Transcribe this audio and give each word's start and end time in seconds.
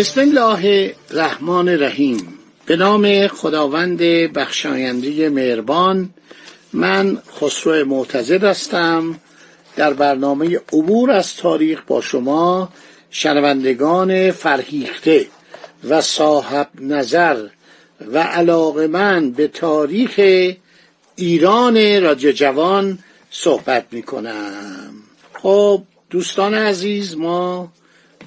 بسم 0.00 0.20
الله 0.20 0.94
الرحمن 1.10 1.68
الرحیم. 1.68 2.38
به 2.66 2.76
نام 2.76 3.26
خداوند 3.26 3.98
بخشاینده 4.32 5.28
مهربان 5.28 6.10
من 6.72 7.18
خسرو 7.40 7.84
معتزد 7.84 8.44
هستم. 8.44 9.20
در 9.76 9.92
برنامه 9.92 10.60
عبور 10.72 11.10
از 11.10 11.36
تاریخ 11.36 11.82
با 11.86 12.00
شما 12.00 12.68
شنوندگان 13.10 14.30
فرهیخته 14.30 15.26
و 15.88 16.00
صاحب 16.00 16.68
نظر 16.80 17.46
و 18.12 18.18
علاقه 18.18 18.86
من 18.86 19.30
به 19.30 19.48
تاریخ 19.48 20.20
ایران 21.16 22.02
رادیو 22.02 22.32
جوان 22.32 22.98
صحبت 23.30 23.86
می 23.90 24.02
کنم 24.02 24.92
خب 25.42 25.82
دوستان 26.10 26.54
عزیز 26.54 27.16
ما 27.16 27.72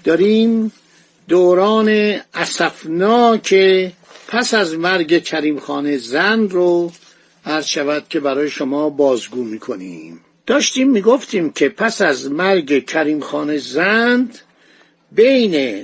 داریم 0.04 0.72
دوران 1.28 2.20
اسفناک 2.34 3.56
پس 4.28 4.54
از 4.54 4.74
مرگ 4.74 5.24
کریم 5.24 5.60
خان 5.60 5.98
زن 5.98 6.50
رو 6.50 6.92
هر 7.46 7.62
شود 7.62 8.06
که 8.10 8.20
برای 8.20 8.50
شما 8.50 8.90
بازگو 8.90 9.44
می‌کنیم. 9.44 10.22
داشتیم 10.46 10.90
می‌گفتیم 10.90 11.52
که 11.52 11.70
پس 11.70 12.02
از 12.02 12.32
مرگ 12.32 12.86
کریم 12.86 13.20
خان 13.20 13.58
زند 13.58 14.40
بین 15.12 15.84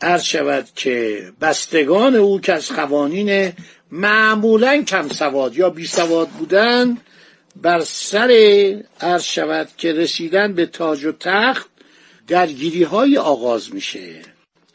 عرض 0.00 0.22
شود 0.22 0.68
که 0.76 1.22
بستگان 1.40 2.14
او 2.14 2.40
که 2.40 2.52
از 2.52 2.68
قوانین 2.68 3.52
معمولا 3.90 4.82
کم 4.82 5.08
سواد 5.08 5.56
یا 5.56 5.70
بی 5.70 5.86
سواد 5.86 6.28
بودن 6.28 6.98
بر 7.56 7.80
سر 7.80 8.30
عرض 9.00 9.22
شود 9.22 9.68
که 9.78 9.92
رسیدن 9.92 10.52
به 10.52 10.66
تاج 10.66 11.04
و 11.04 11.12
تخت 11.12 11.66
درگیری 12.28 12.82
های 12.82 13.18
آغاز 13.18 13.74
میشه. 13.74 14.33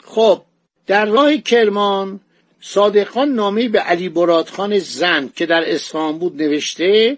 خب 0.09 0.41
در 0.87 1.05
راه 1.05 1.37
کرمان 1.37 2.19
صادق 2.61 3.09
خان 3.09 3.29
نامه 3.29 3.69
به 3.69 3.79
علی 3.79 4.09
برادخان 4.09 4.79
زن 4.79 5.29
که 5.35 5.45
در 5.45 5.71
اصفهان 5.73 6.19
بود 6.19 6.41
نوشته 6.41 7.17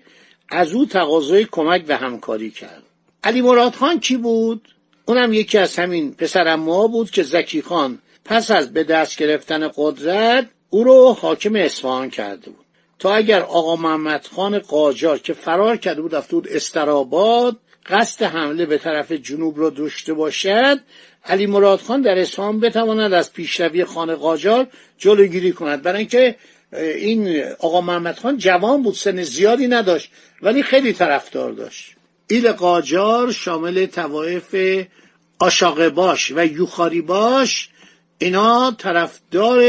از 0.50 0.74
او 0.74 0.86
تقاضای 0.86 1.48
کمک 1.52 1.86
و 1.88 1.98
همکاری 1.98 2.52
کرد. 2.52 2.84
علی 3.24 3.42
مراد 3.42 3.76
خان 3.76 4.00
کی 4.00 4.18
بود؟ 4.18 4.68
اونم 5.06 5.34
یکی 5.34 5.58
از 5.58 5.80
همین 5.80 6.14
پسر 6.14 6.56
ما 6.56 6.88
بود 6.88 7.12
که 7.12 7.24
زکی 7.24 7.62
خان 7.62 8.00
پس 8.26 8.52
از 8.52 8.74
به 8.74 8.84
دست 8.84 9.18
گرفتن 9.18 9.72
قدرت 9.76 10.50
او 10.70 10.84
رو 10.84 11.18
حاکم 11.22 11.56
اصفهان 11.56 12.10
کرده 12.10 12.50
بود. 12.50 12.66
تا 13.00 13.16
اگر 13.16 13.42
آقا 13.42 13.76
محمد 13.76 14.28
خان 14.36 14.60
قاجار 14.60 15.20
که 15.20 15.34
فرار 15.34 15.78
کرده 15.78 16.02
بود 16.02 16.16
رفته 16.16 16.36
بود 16.36 16.48
استراباد 16.48 17.58
قصد 17.86 18.24
حمله 18.24 18.66
به 18.66 18.78
طرف 18.78 19.12
جنوب 19.12 19.60
را 19.60 19.70
داشته 19.70 20.14
باشد 20.14 20.80
علی 21.26 21.46
مراد 21.46 21.80
خان 21.80 22.02
در 22.02 22.20
اصفهان 22.20 22.60
بتواند 22.60 23.14
از 23.14 23.34
پیشروی 23.34 23.86
خان 23.86 24.16
قاجار 24.16 24.68
جلوگیری 24.98 25.52
کند. 25.52 25.82
برای 25.82 25.98
اینکه 26.00 26.36
این 26.74 27.44
آقا 27.60 27.82
محمد 27.82 28.20
خان 28.20 28.38
جوان 28.38 28.84
بود 28.84 28.96
سن 28.96 29.24
زیادی 29.24 29.68
نداشت 29.68 30.12
ولی 30.42 30.64
خیلی 30.64 30.94
طرفدار 30.94 31.52
داشت. 31.52 31.96
ایل 32.28 32.52
قاجار 32.52 33.32
شامل 33.32 33.86
توایف 33.86 34.56
آشاق 35.40 35.90
باش 35.90 36.32
و 36.36 36.46
یوخاری 36.46 37.02
باش 37.02 37.70
اینا 38.18 38.72
طرفدار 38.72 39.64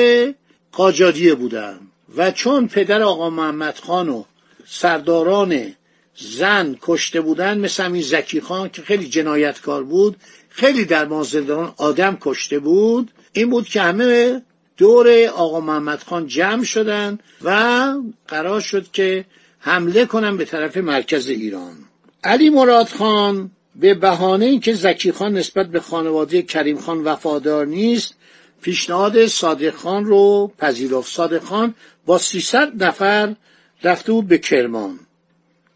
قاجاریه 0.73 1.35
بودن. 1.35 1.81
و 2.17 2.31
چون 2.31 2.69
پدر 2.69 3.03
آقا 3.03 3.31
محمد 3.31 3.79
خان 3.79 4.09
و 4.09 4.25
سرداران 4.67 5.75
زن 6.17 6.77
کشته 6.83 7.21
بودن 7.21 7.59
مثل 7.59 7.85
همین 7.85 8.03
زکی 8.03 8.41
خان 8.41 8.69
که 8.69 8.83
خیلی 8.83 9.09
جنایتکار 9.09 9.85
بود 9.85 10.17
خیلی 10.49 10.85
در 10.85 11.05
مازندران 11.05 11.75
آدم 11.77 12.19
کشته 12.21 12.59
بود. 12.59 13.11
این 13.33 13.51
بود 13.51 13.69
که 13.69 13.81
همه 13.81 14.43
دور 14.77 15.27
آقا 15.27 15.61
محمد 15.61 16.03
خان 16.03 16.27
جمع 16.27 16.65
شدن 16.65 17.19
و 17.43 17.95
قرار 18.29 18.61
شد 18.61 18.91
که 18.93 19.25
حمله 19.59 20.07
کنن 20.07 20.37
به 20.37 20.45
طرف 20.45 20.77
مرکز 20.77 21.29
ایران. 21.29 21.77
علی 22.25 22.51
مراد 22.51 22.89
خان 22.89 23.51
به 23.77 23.95
بهانه 23.95 24.45
اینکه 24.45 24.73
زکی 24.73 25.13
خان 25.13 25.33
نسبت 25.33 25.67
به 25.67 25.81
خانواده 25.81 26.43
کریم 26.43 26.79
خان 26.79 27.05
وفادار 27.05 27.67
نیست 27.67 28.15
پیشنهاد 28.63 29.27
صادق 29.27 29.75
خان 29.75 30.05
رو 30.05 30.53
پذیرفت. 30.59 31.13
صادق 31.13 31.43
خان 31.43 31.75
با 32.07 32.19
300 32.19 32.85
نفر 32.85 33.37
رفته 33.85 34.13
بود 34.13 34.29
به 34.29 34.39
کرمان. 34.39 34.99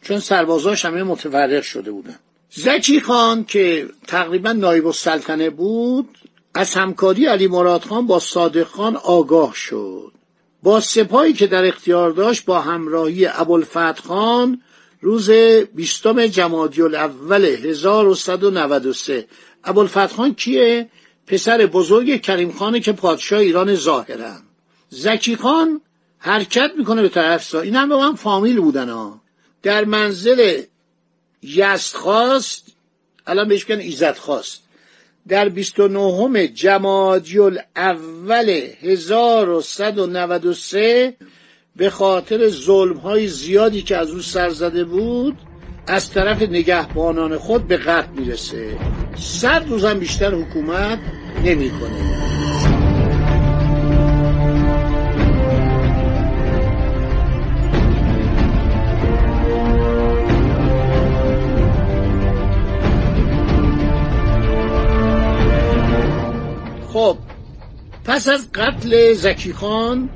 چون 0.02 0.18
سربازاش 0.18 0.84
همه 0.84 1.02
متفرق 1.02 1.62
شده 1.62 1.90
بودن. 1.90 2.18
زکی 2.50 3.00
خان 3.00 3.44
که 3.44 3.88
تقریبا 4.06 4.52
نایب 4.52 4.86
السلطنه 4.86 5.50
بود 5.50 6.18
از 6.54 6.74
همکاری 6.74 7.26
علی 7.26 7.46
مراد 7.46 7.82
خان 7.82 8.06
با 8.06 8.20
صادق 8.20 8.66
خان 8.66 8.96
آگاه 8.96 9.54
شد. 9.54 10.12
با 10.62 10.80
سپاهی 10.80 11.32
که 11.32 11.46
در 11.46 11.64
اختیار 11.64 12.10
داشت 12.10 12.44
با 12.44 12.60
همراهی 12.60 13.26
ابوالفتح 13.26 14.02
خان 14.02 14.62
روز 15.00 15.30
بیستم 15.74 16.26
جمادی 16.26 16.82
الاول 16.82 17.44
1193 17.44 19.26
ابوالفتح 19.64 20.06
خان 20.06 20.34
کیه؟ 20.34 20.88
پسر 21.26 21.66
بزرگ 21.66 22.20
کریم 22.20 22.52
خانه 22.52 22.80
که 22.80 22.92
پادشاه 22.92 23.38
ایران 23.38 23.74
ظاهرن 23.74 24.42
زکی 24.88 25.36
خان 25.36 25.80
حرکت 26.18 26.70
می‌کنه 26.78 27.02
به 27.02 27.08
طرف 27.08 27.44
سا 27.44 27.60
این 27.60 27.76
هم 27.76 27.88
به 27.88 27.96
من 27.96 28.14
فامیل 28.14 28.60
بودن 28.60 28.88
ها. 28.88 29.20
در 29.62 29.84
منزل 29.84 30.62
یست 31.42 31.96
خواست 31.96 32.66
الان 33.26 33.48
بهش 33.48 33.64
کن 33.64 33.78
ایزد 33.78 34.16
خواست 34.16 34.62
در 35.28 35.48
29 35.48 36.48
جمادی 36.48 37.38
الاول 37.38 38.60
1193 38.82 41.16
به 41.76 41.90
خاطر 41.90 42.48
ظلم 42.48 42.96
های 42.96 43.28
زیادی 43.28 43.82
که 43.82 43.96
از 43.96 44.10
او 44.10 44.20
سر 44.20 44.50
زده 44.50 44.84
بود 44.84 45.38
از 45.86 46.10
طرف 46.10 46.42
نگهبانان 46.42 47.38
خود 47.38 47.68
به 47.68 47.76
قتل 47.76 48.12
می‌رسه 48.12 48.78
صد 49.16 49.64
روزم 49.68 49.98
بیشتر 49.98 50.34
حکومت 50.34 50.98
نمی‌کنه. 51.44 52.45
پس 68.16 68.28
از 68.28 68.52
قتل 68.52 69.12
زکی 69.12 69.52
خان 69.52 70.08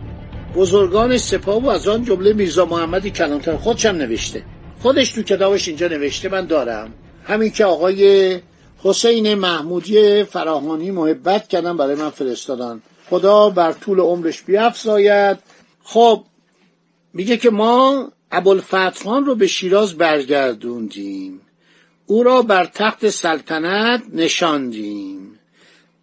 بزرگان 0.56 1.19
سپاه 1.19 1.62
و 1.62 1.69
از 1.69 1.88
آن 1.88 2.05
جمله 2.05 2.33
میرزا 2.33 2.65
محمدی 2.65 3.11
کلانتر 3.11 3.56
خودشم 3.56 3.88
نوشته. 3.88 4.43
خودش 4.83 5.12
تو 5.12 5.22
کتابش 5.22 5.69
اینجا 5.69 5.88
نوشته 5.88 6.28
من 6.28 6.47
دارم. 6.47 6.95
همین 7.24 7.51
که 7.51 7.65
آقای 7.65 8.41
حسین 8.78 9.34
محمودی 9.34 10.24
فراهانی 10.24 10.91
محبت 10.91 11.48
کردن 11.48 11.77
برای 11.77 11.95
من 11.95 12.10
فرستادن. 12.10 12.83
خدا 13.10 13.51
بر 13.51 13.72
طول 13.72 14.01
عمرش 14.01 14.42
بیافزاید 14.42 15.39
خب 15.83 16.24
میگه 17.15 17.36
که 17.36 17.51
ما 17.51 18.09
ابوالفتح 18.33 19.19
رو 19.27 19.34
به 19.34 19.47
شیراز 19.47 19.95
برگردوندیم. 19.95 21.41
او 22.07 22.22
را 22.22 22.42
بر 22.42 22.65
تخت 22.65 23.10
سلطنت 23.10 24.03
نشاندیم. 24.13 25.29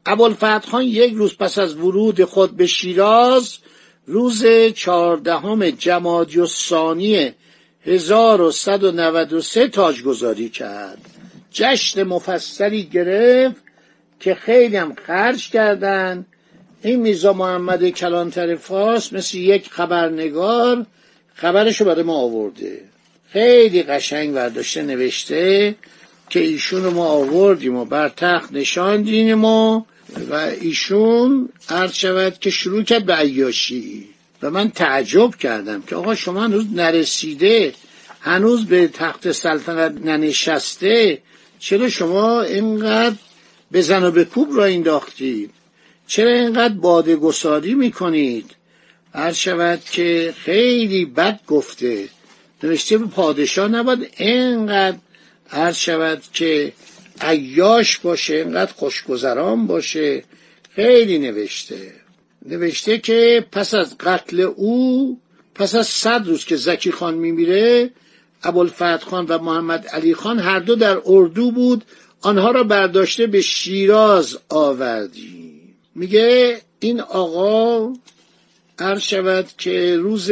ابوالفتح 0.08 0.84
یک 0.84 1.14
روز 1.14 1.38
پس 1.38 1.58
از 1.58 1.76
ورود 1.76 2.24
خود 2.24 2.58
به 2.58 2.68
شیراز 2.68 3.58
روز 4.06 4.46
چهاردهم 4.76 5.70
جمادی 5.70 6.40
الثانی 6.40 7.32
1193 7.86 9.68
تاجگذاری 9.68 10.50
کرد. 10.50 10.98
جشن 11.52 12.04
مفصلی 12.04 12.84
گرفت 12.84 13.62
که 14.20 14.36
خیلی 14.36 14.78
هم 14.78 14.96
خرج 14.96 15.50
کردن. 15.50 16.26
این 16.84 17.02
میزا 17.02 17.34
محمد 17.34 17.90
کلانتر 17.90 18.56
فارس 18.56 19.14
مثل 19.14 19.38
یک 19.38 19.70
خبرنگار 19.70 20.86
خبرشو 21.34 21.86
برای 21.86 22.04
ما 22.04 22.16
آورده. 22.18 22.82
خیلی 23.30 23.84
قشنگ 23.84 24.34
برداشته 24.34 24.84
نوشته 24.84 25.76
که 26.30 26.40
ایشون 26.40 26.84
رو 26.84 26.92
ما 26.92 27.06
آوردیم 27.06 27.76
و 27.76 27.86
بر 27.86 28.10
تخت 28.10 28.54
نشاندیم 28.54 29.46
و 29.46 29.82
و 30.30 30.34
ایشون 30.62 31.50
عرض 31.70 31.94
شود 31.94 32.40
که 32.40 32.50
شروع 32.50 32.84
کرد 32.84 33.06
به 33.06 33.14
عیاشی. 33.14 34.08
و 34.42 34.52
من 34.52 34.70
تعجب 34.70 35.36
کردم 35.36 35.82
که 35.82 35.96
آقا 35.96 36.16
شما 36.16 36.44
هنوز 36.44 36.66
نرسیده 36.74 37.74
هنوز 38.22 38.66
به 38.66 38.88
تخت 38.88 39.32
سلطنت 39.32 40.06
ننشسته 40.06 41.22
چرا 41.60 41.90
شما 41.90 42.42
اینقدر 42.42 43.16
به 43.72 43.82
زن 43.82 44.04
و 44.04 44.12
به 44.12 44.26
کوب 44.26 44.58
را 44.58 44.66
انداختید؟ 44.66 45.50
چرا 46.08 46.32
اینقدر 46.32 46.74
باده 46.74 47.16
گساری 47.16 47.74
می‌کنید؟ 47.74 48.56
هر 49.14 49.34
شود 49.34 49.84
که 49.92 50.34
خیلی 50.38 51.06
بد 51.06 51.40
گفته. 51.48 52.10
نوشته 52.64 52.98
به 52.98 53.06
پادشاه 53.06 53.68
نباید 53.68 54.12
اینقدر 54.18 54.98
هر 55.48 55.72
شود 55.72 56.24
که 56.34 56.74
عیاش 57.22 57.98
باشه 57.98 58.36
اینقدر 58.36 58.74
خوشگذران 58.74 59.68
باشه. 59.68 60.24
خیلی 60.76 61.20
نوشته. 61.20 61.94
نوشته 62.46 62.98
که 62.98 63.46
پس 63.52 63.74
از 63.74 63.98
قتل 63.98 64.40
او 64.40 65.20
پس 65.56 65.76
از 65.76 65.88
صد 65.88 66.28
روز 66.28 66.46
که 66.46 66.56
زکی 66.56 66.92
خان 66.92 67.14
میمیره 67.14 67.90
ابوالفتح 68.44 68.98
خان 68.98 69.26
و 69.26 69.38
محمد 69.38 69.88
علی 69.88 70.14
خان 70.14 70.40
هر 70.40 70.60
دو 70.60 70.76
در 70.76 71.02
اردو 71.06 71.52
بود 71.52 71.84
آنها 72.22 72.52
را 72.52 72.64
برداشته 72.64 73.28
به 73.28 73.42
شیراز 73.42 74.38
آوردی. 74.50 75.62
میگه 75.96 76.62
این 76.80 77.02
آقا 77.02 77.94
عرض 78.80 79.02
شود 79.02 79.48
که 79.58 79.98
روز 79.98 80.32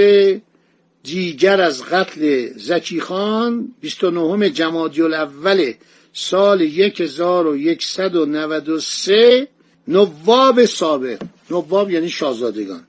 دیگر 1.04 1.62
از 1.62 1.84
قتل 1.84 2.50
زکی 2.58 3.02
خان 3.02 3.74
29 3.82 4.50
جمادی 4.50 5.02
الاول 5.02 5.74
سال 6.17 6.62
1193 6.62 9.47
نواب 9.88 10.65
سابق. 10.65 11.21
نواب 11.51 11.91
یعنی 11.91 12.09
شاهزادگان. 12.09 12.83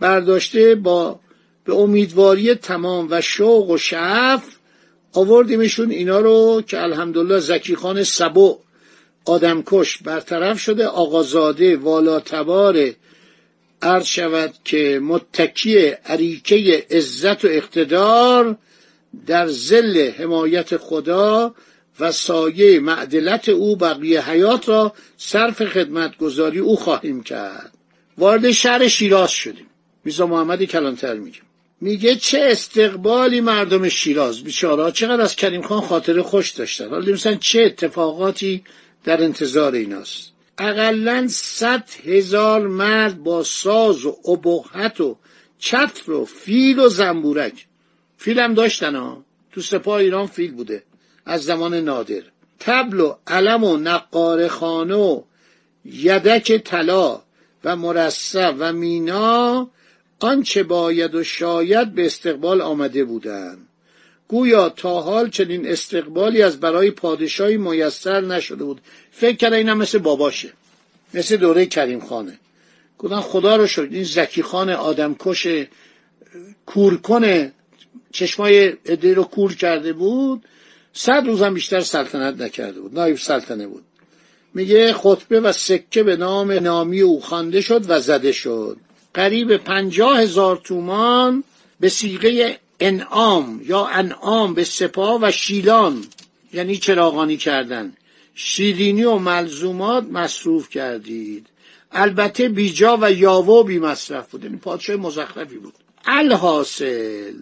برداشته 0.00 0.74
با 0.74 1.20
به 1.64 1.74
امیدواری 1.74 2.54
تمام 2.54 3.08
و 3.10 3.20
شوق 3.20 3.70
و 3.70 3.78
شعف 3.78 4.42
آوردیمشون 5.12 5.90
اینا 5.90 6.20
رو 6.20 6.62
که 6.66 6.82
الحمدلله 6.82 7.38
زکی 7.38 7.76
خان 7.76 8.02
سبو 8.02 8.58
آدمکش 9.24 9.98
برطرف 9.98 10.60
شده 10.60 10.86
آقازاده 10.86 11.76
والاتبار 11.76 12.90
عرض 13.82 14.06
شود 14.06 14.54
که 14.64 15.00
متکی 15.02 15.88
عریکه 15.88 16.86
عزت 16.90 17.44
و 17.44 17.48
اقتدار 17.48 18.56
در 19.26 19.48
زل 19.48 20.10
حمایت 20.10 20.76
خدا 20.76 21.54
و 22.00 22.12
سایه 22.12 22.80
معدلت 22.80 23.48
او 23.48 23.76
بقیه 23.76 24.30
حیات 24.30 24.68
را 24.68 24.92
صرف 25.16 25.64
خدمتگذاری 25.64 26.58
او 26.58 26.76
خواهیم 26.76 27.22
کرد. 27.22 27.72
وارد 28.18 28.50
شهر 28.50 28.88
شیراز 28.88 29.30
شدیم. 29.30 29.66
میزا 30.04 30.26
محمدی 30.26 30.66
کلانتر 30.66 31.14
میگه. 31.14 31.38
میگه 31.80 32.16
چه 32.16 32.40
استقبالی 32.50 33.40
مردم 33.40 33.88
شیراز. 33.88 34.42
بیچارا 34.42 34.90
چقدر 34.90 35.22
از 35.22 35.36
کریم 35.36 35.62
خان 35.62 35.80
خاطر 35.80 36.22
خوش 36.22 36.50
داشتن. 36.50 36.88
حالا 36.88 37.12
مثلا 37.12 37.34
چه 37.34 37.62
اتفاقاتی 37.62 38.64
در 39.04 39.22
انتظار 39.22 39.74
ایناست. 39.74 40.32
اقلا 40.58 41.26
صد 41.28 41.88
هزار 42.04 42.66
مرد 42.66 43.22
با 43.22 43.42
ساز 43.42 44.04
و 44.04 44.16
ابهت 44.28 45.00
و 45.00 45.16
چتر 45.58 46.12
و 46.12 46.24
فیل 46.24 46.78
و 46.78 46.88
زنبورک. 46.88 47.66
فیل 48.16 48.38
هم 48.38 48.54
داشتن 48.54 48.94
ها. 48.94 49.24
تو 49.52 49.60
سپاه 49.60 49.98
ایران 49.98 50.26
فیل 50.26 50.52
بوده. 50.52 50.82
از 51.26 51.44
زمان 51.44 51.74
نادر. 51.74 52.22
تبل 52.60 53.00
و 53.00 53.14
علم 53.26 53.64
و 53.64 53.76
نقار 53.76 54.48
خانه 54.48 54.94
و 54.94 55.22
یدک 55.84 56.56
طلا 56.56 57.22
و 57.64 57.76
مرصع 57.76 58.50
و 58.58 58.72
مینا 58.72 59.70
آنچه 60.20 60.62
باید 60.62 61.14
و 61.14 61.24
شاید 61.24 61.94
به 61.94 62.06
استقبال 62.06 62.60
آمده 62.60 63.04
بودند 63.04 63.68
گویا 64.28 64.68
تا 64.68 65.00
حال 65.00 65.30
چنین 65.30 65.68
استقبالی 65.68 66.42
از 66.42 66.60
برای 66.60 66.90
پادشاهی 66.90 67.56
میسر 67.56 68.20
نشده 68.20 68.64
بود. 68.64 68.80
فکر 69.10 69.36
کرده 69.36 69.56
اینم 69.56 69.78
مثل 69.78 69.98
باباشه. 69.98 70.52
مثل 71.14 71.36
دوره 71.36 71.66
کریم 71.66 72.00
خانه. 72.00 72.38
گفتن 72.98 73.20
خدا 73.20 73.56
رو 73.56 73.66
شد 73.66 73.88
این 73.90 74.04
زکی 74.04 74.42
خان 74.42 74.70
آدمکش 74.70 75.46
کورکن 76.66 77.52
چشمای 78.12 78.66
عده 78.66 79.14
رو 79.14 79.24
کور 79.24 79.54
کرده 79.54 79.92
بود. 79.92 80.44
صد 80.94 81.26
روزم 81.26 81.54
بیشتر 81.54 81.80
سلطنت 81.80 82.40
نکرده 82.40 82.80
بود 82.80 82.94
نایب 82.94 83.16
سلطنه 83.16 83.66
بود. 83.66 83.84
میگه 84.54 84.92
خطبه 84.92 85.40
و 85.40 85.52
سکه 85.52 86.02
به 86.02 86.16
نام 86.16 86.52
نامی 86.52 87.00
او 87.00 87.20
خوانده 87.20 87.60
شد 87.60 87.84
و 87.90 88.00
زده 88.00 88.32
شد. 88.32 88.76
قریب 89.14 89.56
پنجاه 89.56 90.20
هزار 90.20 90.56
تومان 90.56 91.44
به 91.80 91.88
سیغه 91.88 92.58
انعام 92.80 93.60
یا 93.64 93.86
انعام 93.86 94.54
به 94.54 94.64
سپاه 94.64 95.18
و 95.22 95.30
شیلان 95.30 96.04
یعنی 96.52 96.76
چراغانی 96.76 97.36
کردن. 97.36 97.92
شیرینی 98.34 99.04
و 99.04 99.18
ملزومات 99.18 100.04
مصروف 100.04 100.68
کردید. 100.68 101.46
البته 101.92 102.48
بیجا 102.48 102.98
و 103.00 103.12
یاوا 103.12 103.62
بی 103.62 103.78
مصرف 103.78 104.30
بود 104.30 104.44
یعنی 104.44 104.56
پادشاه 104.56 104.96
مزخرفی 104.96 105.56
بود. 105.56 105.74
الحاصل 106.04 107.34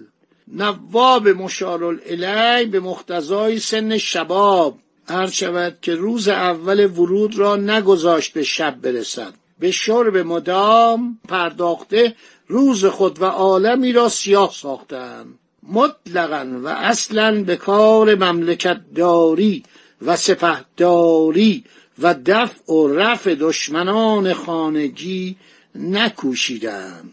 نواب 0.52 1.28
مشارالعلی 1.28 2.66
به 2.66 2.80
مختزای 2.80 3.58
سن 3.58 3.98
شباب 3.98 4.78
هر 5.08 5.26
شود 5.26 5.78
که 5.82 5.94
روز 5.94 6.28
اول 6.28 6.86
ورود 6.86 7.38
را 7.38 7.56
نگذاشت 7.56 8.32
به 8.32 8.42
شب 8.42 8.80
برسد. 8.80 9.32
به 9.58 9.70
شرب 9.70 10.16
مدام 10.16 11.18
پرداخته 11.28 12.14
روز 12.48 12.84
خود 12.84 13.22
و 13.22 13.24
عالمی 13.24 13.92
را 13.92 14.08
سیاه 14.08 14.52
ساختند. 14.52 15.38
مطلقا 15.68 16.60
و 16.62 16.68
اصلا 16.68 17.42
به 17.44 17.56
کار 17.56 18.14
مملکت 18.14 18.80
داری 18.94 19.62
و 20.02 20.16
سپهداری 20.16 21.64
و 21.98 22.14
دفع 22.26 22.72
و 22.72 22.88
رفع 22.88 23.34
دشمنان 23.34 24.32
خانگی 24.32 25.36
نکوشیدند. 25.74 27.12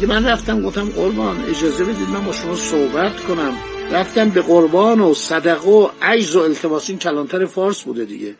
دیگه 0.00 0.12
من 0.12 0.26
رفتم 0.26 0.62
گفتم 0.62 0.88
قربان 0.88 1.44
اجازه 1.44 1.84
بدید 1.84 2.08
من 2.08 2.24
با 2.24 2.32
شما 2.32 2.56
صحبت 2.56 3.20
کنم. 3.20 3.54
رفتم 3.92 4.30
به 4.30 4.42
قربان 4.42 5.00
و 5.00 5.14
صدقه 5.14 5.70
و 5.70 5.88
عجز 6.02 6.36
و 6.36 6.40
التماس 6.40 6.90
این 6.90 6.98
کلانتر 6.98 7.46
فارس 7.46 7.82
بوده 7.82 8.04
دیگه. 8.04 8.34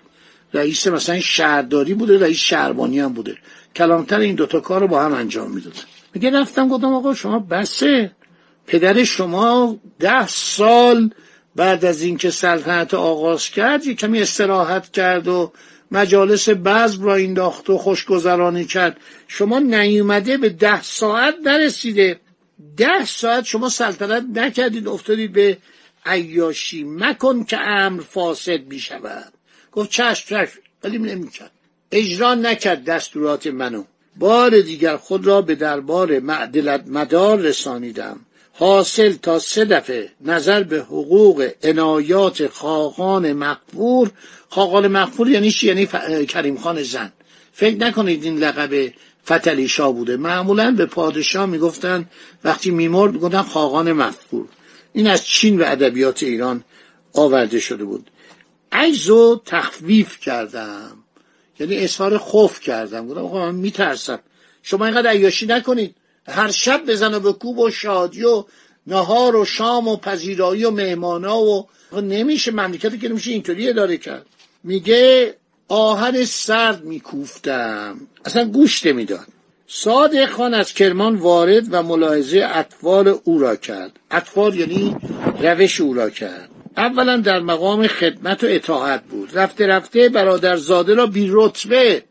رئیس 0.55 0.87
مثلا 0.87 1.21
شهرداری 1.21 1.95
بوده 1.95 2.19
رئیس 2.19 2.37
شهربانی 2.37 3.00
هم 3.00 3.12
بوده. 3.12 3.37
کلانتر 3.76 4.19
این 4.19 4.35
دوتا 4.35 4.61
کار 4.61 4.81
رو 4.81 4.88
با 4.88 5.02
هم 5.02 5.14
انجام 5.14 5.50
می‌دادن 5.50 5.81
میگه 6.14 6.31
رفتم 6.31 6.69
گفتم 6.69 6.93
آقا 6.93 7.14
شما 7.14 7.38
بسه. 7.38 8.12
پدر 8.67 9.05
شما 9.05 9.79
ده 9.99 10.26
سال 10.26 11.11
بعد 11.57 11.85
از 11.85 12.02
اینکه 12.02 12.31
سلطنت 12.31 12.95
آغاز 12.95 13.49
کرد 13.49 13.87
یه 13.87 13.95
کمی 13.95 14.21
استراحت 14.21 14.90
کرد 14.90 15.29
و 15.29 15.52
مجالس 15.90 16.49
بعض 16.49 16.99
را 17.00 17.14
انداخت 17.14 17.70
و 17.70 17.78
خوشگذرانی 17.78 18.64
کرد. 18.64 18.97
شما 19.28 19.59
نیومده 19.59 20.37
به 20.37 20.49
ده 20.49 20.82
ساعت 20.82 21.35
نرسیده. 21.44 22.20
ده 22.76 23.04
ساعت 23.04 23.44
شما 23.44 23.68
سلطنت 23.68 24.38
نکردید 24.38 24.88
افتادید 24.88 25.32
به 25.32 25.59
عیاشی. 26.06 26.85
مکن 26.85 27.44
که 27.44 27.59
امر 27.61 28.02
فاسد 28.02 28.61
می 28.66 28.78
شود 28.78 29.32
گفت 29.73 29.90
چشم 29.90 30.26
چشم. 30.28 30.59
ولی 30.85 30.99
نمی‌کرد. 30.99 31.50
اجرا 31.92 32.35
نکرد 32.35 32.85
دستورات 32.85 33.47
منو. 33.47 33.85
بار 34.16 34.61
دیگر 34.61 34.97
خود 34.97 35.26
را 35.26 35.42
به 35.42 35.54
دربار 35.54 36.18
معدلت 36.18 36.85
مدار 36.87 37.38
رسانیدم. 37.38 38.20
حاصل 38.61 39.12
تا 39.12 39.38
سه 39.38 39.64
دفعه 39.64 40.11
نظر 40.21 40.62
به 40.62 40.79
حقوق 40.79 41.50
عنایات 41.62 42.47
خاقان 42.47 43.33
مقبور 43.33 44.11
خاقان 44.49 44.88
مقبور 44.88 45.29
یعنی 45.29 45.50
چی؟ 45.50 45.67
یعنی 45.67 45.87
کریم 46.26 46.59
خان 46.59 46.83
زن. 46.83 47.12
فکر 47.52 47.76
نکنید 47.76 48.25
این 48.25 48.38
لقب 48.38 48.93
فتلی 49.26 49.69
شاه 49.69 49.93
بوده. 49.93 50.17
معمولا 50.17 50.71
به 50.71 50.87
پادشاه 50.87 51.47
می‌گفتن 51.47 52.09
وقتی 52.45 52.71
میمرد 52.71 53.12
می‌گفتن 53.12 53.43
خاقان 53.43 53.93
مقبور 53.93 54.49
این 54.93 55.07
از 55.07 55.26
چین 55.26 55.61
و 55.61 55.64
ادبیات 55.67 56.23
ایران 56.23 56.64
آورده 57.14 57.61
شده 57.61 57.85
بود. 57.85 58.11
عجز 58.73 59.11
و 59.11 59.43
تخفیف 59.47 60.21
کردم. 60.21 60.93
یعنی 61.61 61.76
اظهار 61.76 62.19
خوف 62.19 62.61
کردم. 62.61 63.09
گفتم 63.09 63.21
آقا 63.21 63.47
من 63.47 63.55
میترسم. 63.55 64.19
شما 64.62 64.87
اینقدر 64.87 65.11
عیاشی 65.11 65.47
نکنید. 65.47 65.95
هر 66.28 66.50
شب 66.50 66.82
بزن 66.86 67.14
و 67.14 67.20
به 67.20 67.32
کوب 67.32 67.58
و 67.58 67.70
شادی 67.70 68.24
و 68.24 68.44
نهار 68.86 69.36
و 69.36 69.44
شام 69.44 69.88
و 69.88 69.96
پذیرایی 69.96 70.64
و 70.64 70.70
مهمانا 70.70 71.38
و 71.38 71.66
نمیشه 71.92 72.50
مملکتی 72.50 72.98
که 72.98 73.08
نمیشه 73.08 73.30
اینطوری 73.30 73.68
اداره 73.68 73.96
کرد. 73.96 74.26
میگه 74.64 75.34
آهن 75.68 76.24
سرد 76.24 76.84
میکوفتم. 76.84 78.00
اصلا 78.24 78.44
گوش 78.44 78.86
نمی‌داد. 78.86 79.26
صادق 79.66 80.30
خان 80.30 80.54
از 80.54 80.72
کرمان 80.72 81.16
وارد 81.16 81.64
و 81.70 81.82
ملاحظه 81.82 82.48
اطوار 82.54 83.08
او 83.24 83.38
را 83.38 83.56
کرد. 83.56 83.92
اطوار 84.10 84.56
یعنی 84.56 84.96
روش 85.42 85.80
او 85.80 85.94
را 85.94 86.10
کرد. 86.10 86.50
اولا 86.76 87.16
در 87.16 87.40
مقام 87.40 87.86
خدمت 87.86 88.44
و 88.44 88.46
اطاعت 88.50 89.02
بود. 89.04 89.38
رفته 89.38 89.66
رفته 89.66 90.08
برادر 90.08 90.56
زاده 90.56 90.94
را 90.94 91.06
بی 91.06 91.28
رتبه 91.32 92.02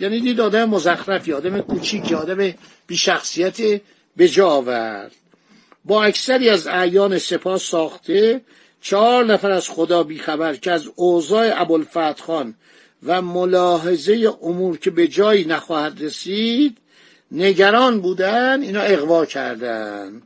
یعنی 0.00 0.20
دید 0.20 0.40
آدم 0.40 0.64
مزخرفی 0.64 1.32
آدم 1.32 1.60
کوچیکی 1.60 2.14
آدم 2.14 2.54
بی 2.86 2.96
شخصیت 2.96 3.80
به 4.16 4.28
جا 4.28 4.48
آورد. 4.48 5.12
با 5.84 6.04
اکثری 6.04 6.48
از 6.48 6.66
اعیان 6.66 7.18
سپاه 7.18 7.58
ساخته 7.58 8.40
چهار 8.80 9.24
نفر 9.24 9.50
از 9.50 9.68
خدا 9.68 10.02
بیخبر 10.02 10.54
که 10.54 10.72
از 10.72 10.88
اوضاع 10.96 11.60
ابوالفتح 11.60 12.12
خان 12.12 12.54
و 13.02 13.22
ملاحظه 13.22 14.34
امور 14.42 14.78
که 14.78 14.90
به 14.90 15.08
جایی 15.08 15.44
نخواهد 15.44 16.02
رسید 16.02 16.78
نگران 17.32 18.00
بودن 18.00 18.62
اینا 18.62 18.80
اقوا 18.80 19.26
کردن. 19.26 20.22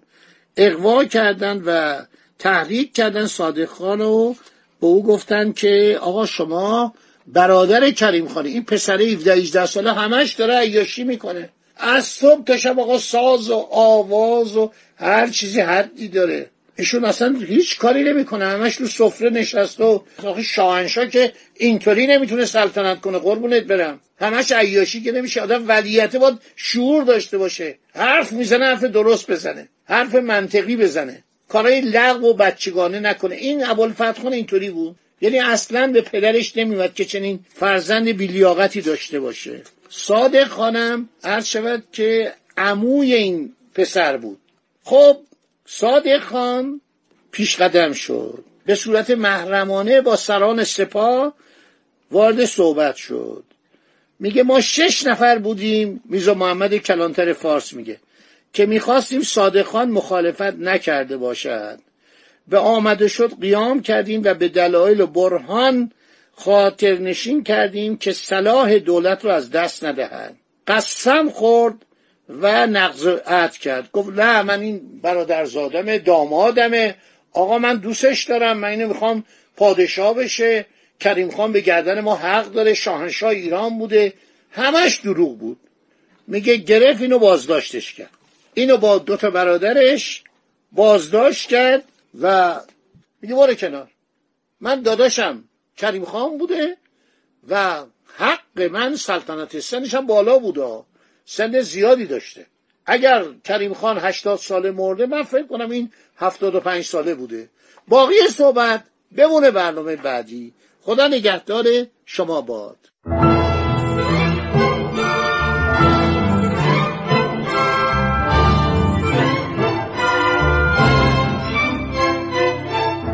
اقوا 0.57 1.05
کردن 1.05 1.63
و 1.67 2.01
تحریک 2.39 2.95
کردن 2.95 3.27
صادق 3.27 3.69
خان 3.69 4.01
و 4.01 4.35
به 4.81 4.87
او 4.87 5.03
گفتن 5.03 5.53
که 5.53 5.99
آقا 6.01 6.27
شما 6.27 6.95
برادر 7.33 7.91
کریم 7.91 8.29
خانه 8.29 8.49
این 8.49 8.65
پسر 8.65 9.01
17 9.03 9.33
18 9.33 9.67
ساله 9.67 9.93
همش 9.93 10.33
داره 10.33 10.55
عیاشی 10.55 11.05
می‌کنه. 11.05 11.49
از 11.77 12.05
صبح 12.05 12.45
تا 12.45 12.57
شب 12.57 12.81
آقا 12.81 12.99
ساز 12.99 13.51
و 13.51 13.55
آواز 13.71 14.57
و 14.57 14.71
هر 14.97 15.27
چیزی 15.29 15.61
حدی 15.61 16.09
داره. 16.09 16.51
ایشون 16.79 17.05
اصلا 17.05 17.39
هیچ 17.49 17.79
کاری 17.79 18.05
نمی‌کنه. 18.05 18.47
همش 18.47 18.77
رو 18.77 18.87
سفره 18.87 19.31
نشسته 19.31 19.85
و 19.85 20.01
شاهنشاه 20.43 21.07
که 21.07 21.33
اینطوری 21.55 22.07
نمی‌تونه 22.07 22.45
سلطنت 22.45 23.01
کنه. 23.01 23.19
قربونت 23.19 23.63
برم. 23.63 24.01
همش 24.21 24.53
عیاشی 24.53 25.03
که 25.03 25.13
نمیشه. 25.13 25.41
آدم 25.41 25.69
ولیت 25.69 26.17
باید 26.17 26.39
شعور 26.57 27.05
داشته 27.05 27.39
باشه. 27.39 27.79
حرف 27.95 28.33
می‌زنه 28.33 28.65
حرف 28.65 28.85
درست 28.85 29.31
بزنه. 29.31 29.69
حرف 29.85 30.15
منطقی 30.15 30.77
بزنه. 30.77 31.25
کارهای 31.49 31.81
لغو 31.81 32.27
و 32.27 32.33
بچگانه 32.33 33.01
نکنه. 33.01 33.35
این 33.35 33.67
ابوالفتح 33.67 34.23
خان 34.23 34.33
اینطوری 34.33 34.71
بود؟ 34.71 34.97
یعنی 35.21 35.39
اصلا 35.39 35.87
به 35.87 36.01
پدرش 36.01 36.57
نمیومد 36.57 36.95
که 36.95 37.05
چنین 37.05 37.41
فرزند 37.55 38.09
بیلیاقتی 38.09 38.81
داشته 38.81 39.21
باشه. 39.21 39.63
صادق 39.89 40.49
خانم 40.49 41.09
عرض 41.25 41.47
شود 41.47 41.85
که 41.93 42.33
عموی 42.57 43.15
این 43.15 43.53
پسر 43.75 44.17
بود. 44.17 44.39
خب 44.85 45.17
صادق 45.67 46.19
خان 46.19 46.81
پیش 47.31 47.57
قدم 47.57 47.93
شد. 47.93 48.45
به 48.67 48.75
صورت 48.75 49.11
محرمانه 49.11 50.01
با 50.01 50.17
سران 50.17 50.65
سپاه 50.65 51.35
وارد 52.11 52.45
صحبت 52.45 52.97
شد. 52.97 53.45
میگه 54.21 54.43
ما 54.43 54.61
شش 54.61 55.07
نفر 55.07 55.39
بودیم 55.39 56.01
میزا 56.05 56.35
محمد 56.35 56.77
کلانتر 56.77 57.33
فارس 57.33 57.73
میگه 57.73 57.97
که 58.53 58.67
می‌خواستیم 58.67 59.23
صادق 59.23 59.63
خان 59.63 59.91
مخالفت 59.91 60.43
نکرده 60.43 61.17
باشد. 61.17 61.79
به 62.49 62.59
آمده 62.59 63.09
شد 63.09 63.41
قیام 63.41 63.83
کردیم 63.83 64.23
و 64.25 64.35
به 64.35 64.49
دلایل 64.49 65.01
و 65.01 65.07
برهان 65.07 65.93
خاطر 66.33 66.99
نشین 66.99 67.45
کردیم 67.45 67.97
که 67.97 68.13
صلاح 68.13 68.79
دولت 68.79 69.25
رو 69.25 69.31
از 69.31 69.51
دست 69.51 69.85
ندهد 69.85 70.37
قسم 70.67 71.31
خورد 71.31 71.75
و 72.29 72.67
نقض 72.67 73.07
عهد 73.07 73.57
کرد. 73.57 73.91
گفت 73.93 74.09
نه 74.09 74.43
من 74.43 74.61
این 74.61 75.01
برادرزادم 75.03 75.99
دامادمه 75.99 76.95
آقا 77.33 77.59
من 77.59 77.77
دوستش 77.77 78.25
دارم 78.25 78.57
من 78.57 78.69
اینو 78.69 78.89
می‌خوام 78.89 79.25
پادشاه 79.57 80.15
بشه. 80.15 80.67
کریم 81.01 81.31
خان 81.31 81.53
به 81.53 81.61
گردن 81.61 82.01
ما 82.01 82.17
حق 82.17 82.53
داره 82.53 82.75
شاهنشاه 82.75 83.31
ایران 83.31 83.79
بوده. 83.79 84.13
همش 84.51 84.97
دروغ 84.97 85.39
بود. 85.39 85.59
میگه 86.27 86.57
گرفت 86.57 87.01
اینو 87.01 87.19
بازداشتش 87.19 87.95
کرد. 87.95 88.11
اینو 88.55 88.77
با 88.77 88.99
دوتا 88.99 89.31
برادرش 89.31 90.23
بازداشت 90.73 91.49
کرد. 91.49 91.85
و 92.23 92.57
میگه 93.21 93.35
باره 93.35 93.55
کنار. 93.55 93.91
من 94.61 94.83
داداشم 94.83 95.45
کریم 95.77 96.05
خان 96.05 96.39
بوده 96.39 96.77
و 97.49 97.85
حق 98.17 98.63
من 98.63 98.97
سلطنت 98.97 99.61
سنش 99.61 99.95
هم 99.95 100.07
بالا 100.07 100.39
بوده 100.39 100.85
سن 101.25 101.61
زیادی 101.61 102.07
داشته. 102.07 102.47
اگر 102.87 103.25
کریم 103.45 103.75
خان 103.75 103.99
هشتاد 103.99 104.39
ساله 104.39 104.71
مرده 104.71 105.07
من 105.07 105.23
فکر 105.23 105.47
کنم 105.47 105.71
این 105.71 105.93
هفتاد 106.17 106.55
و 106.55 106.61
پنج 106.61 106.85
ساله 106.85 107.15
بوده. 107.15 107.51
باقی 107.89 108.15
صحبت 108.31 108.85
بمونه 109.17 109.51
برنامه 109.51 109.97
بعدی. 109.97 110.55
خدا 110.81 111.09
نگهدار 111.09 111.67
شما 112.05 112.41
باد. 112.41 112.77